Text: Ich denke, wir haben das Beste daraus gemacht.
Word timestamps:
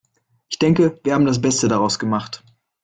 Ich 0.49 0.57
denke, 0.57 0.99
wir 1.03 1.13
haben 1.13 1.27
das 1.27 1.41
Beste 1.41 1.67
daraus 1.67 1.99
gemacht. 1.99 2.43